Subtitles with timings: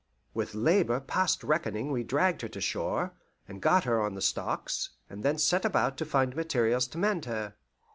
[0.33, 3.13] With labour past reckoning we dragged her to shore,
[3.47, 7.25] and got her on the stocks, and then set about to find materials to mend
[7.25, 7.53] her.